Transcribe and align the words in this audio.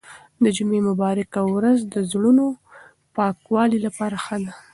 د 0.43 0.45
جمعې 0.55 0.79
مبارکه 0.89 1.41
ورځ 1.55 1.79
د 1.93 1.95
زړونو 2.11 2.45
د 2.53 2.57
پاکوالي 3.15 3.79
لپاره 3.85 4.15
ښه 4.25 4.37
ده. 4.43 4.53